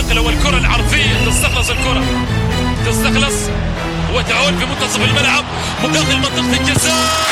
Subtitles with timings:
[0.00, 2.04] النقله والكره العرضيه تستخلص الكره
[2.86, 3.34] تستخلص
[4.14, 5.44] وتعود في منتصف الملعب
[5.84, 7.26] وداخل منطقه الجزاء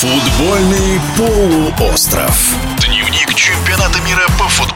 [0.00, 2.36] Футбольный полуостров.
[2.86, 4.71] Дневник чемпионата мира по футболу.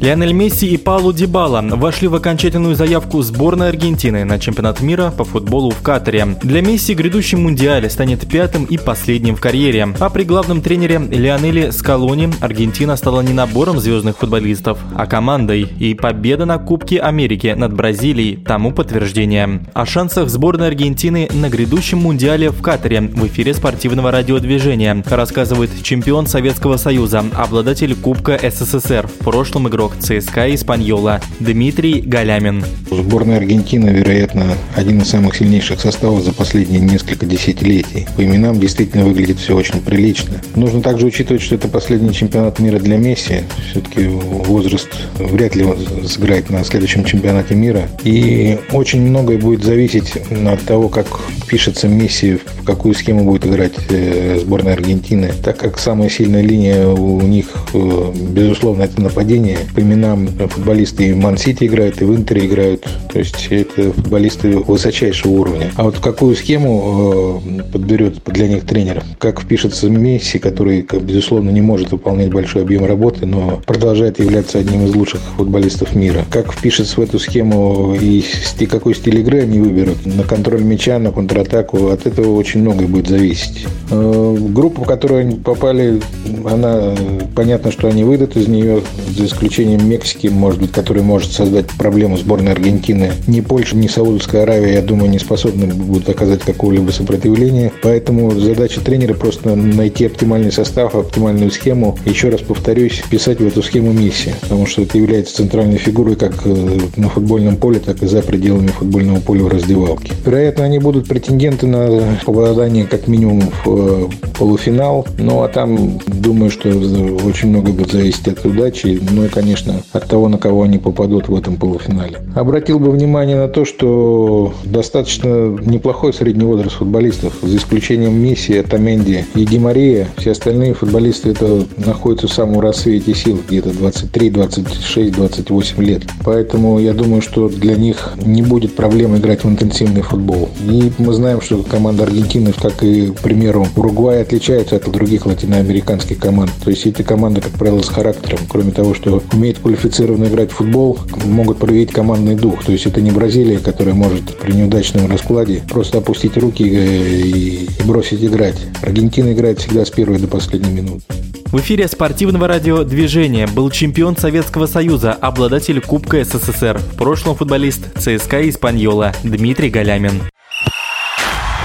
[0.00, 5.24] Лионель Месси и Паулу Дибала вошли в окончательную заявку сборной Аргентины на чемпионат мира по
[5.24, 6.36] футболу в Катаре.
[6.40, 9.88] Для Месси грядущий мундиаль станет пятым и последним в карьере.
[9.98, 15.62] А при главном тренере Лионеле Скалони Аргентина стала не набором звездных футболистов, а командой.
[15.80, 19.64] И победа на Кубке Америки над Бразилией тому подтверждение.
[19.74, 26.28] О шансах сборной Аргентины на грядущем мундиале в Катаре в эфире спортивного радиодвижения рассказывает чемпион
[26.28, 32.64] Советского Союза, обладатель Кубка СССР, в прошлом игрок игрок ЦСКА «Испаньола» Дмитрий Галямин.
[32.90, 38.06] Сборная Аргентины, вероятно, один из самых сильнейших составов за последние несколько десятилетий.
[38.16, 40.40] По именам действительно выглядит все очень прилично.
[40.54, 43.42] Нужно также учитывать, что это последний чемпионат мира для Месси.
[43.70, 44.88] Все-таки возраст
[45.18, 45.66] вряд ли
[46.06, 47.88] сыграет на следующем чемпионате мира.
[48.04, 51.06] И очень многое будет зависеть от того, как
[51.46, 55.32] пишется Месси, в какую схему будет играть э, сборная Аргентины.
[55.44, 61.12] Так как самая сильная линия у них, э, безусловно, это нападение по именам футболисты и
[61.12, 62.84] в Ман-Сити играют, и в Интере играют.
[63.12, 65.70] То есть это футболисты высочайшего уровня.
[65.76, 69.04] А вот какую схему э, подберет для них тренер?
[69.18, 74.84] Как впишется Месси, который, безусловно, не может выполнять большой объем работы, но продолжает являться одним
[74.86, 76.24] из лучших футболистов мира.
[76.28, 78.24] Как впишется в эту схему и
[78.68, 80.04] какой стиль игры они выберут?
[80.04, 81.88] На контроль мяча, на контратаку.
[81.88, 83.66] От этого очень многое будет зависеть.
[83.90, 86.00] Э, группа, в которую они попали,
[86.44, 86.94] она
[87.36, 88.82] понятно, что они выйдут из нее,
[89.16, 93.12] за исключением исключением Мексики, может быть, который может создать проблему сборной Аргентины.
[93.26, 97.72] Ни Польша, ни Саудовская Аравия, я думаю, не способны будут оказать какого-либо сопротивления.
[97.82, 101.98] Поэтому задача тренера просто найти оптимальный состав, оптимальную схему.
[102.04, 106.34] Еще раз повторюсь, писать в эту схему Месси, потому что это является центральной фигурой как
[106.44, 110.12] э, на футбольном поле, так и за пределами футбольного поля в раздевалке.
[110.24, 114.08] Вероятно, они будут претенденты на попадание как минимум в э,
[114.38, 115.06] полуфинал.
[115.18, 119.00] Ну, а там, думаю, что очень много будет зависеть от удачи.
[119.10, 122.18] Ну и, конечно, конечно, от того, на кого они попадут в этом полуфинале.
[122.34, 129.24] Обратил бы внимание на то, что достаточно неплохой средний возраст футболистов, за исключением Месси, Атаменди
[129.34, 130.08] и Ди Мария.
[130.16, 136.02] Все остальные футболисты это находятся в самом рассвете сил, где-то 23, 26, 28 лет.
[136.24, 140.48] Поэтому я думаю, что для них не будет проблем играть в интенсивный футбол.
[140.64, 146.18] И мы знаем, что команда Аргентины, как и, к примеру, Уругвай, отличается от других латиноамериканских
[146.18, 146.50] команд.
[146.64, 148.40] То есть эти команды, как правило, с характером.
[148.48, 152.64] Кроме того, что умеют квалифицированно играть в футбол, могут проявить командный дух.
[152.64, 157.82] То есть это не Бразилия, которая может при неудачном раскладе просто опустить руки и, и
[157.84, 158.56] бросить играть.
[158.82, 161.02] Аргентина играет всегда с первой до последней минуты.
[161.46, 168.46] В эфире спортивного радиодвижения был чемпион Советского Союза, обладатель Кубка СССР, в прошлом футболист ЦСКА
[168.50, 170.20] Испаньола Дмитрий Галямин.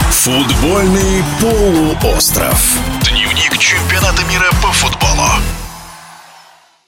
[0.09, 2.77] Футбольный полуостров.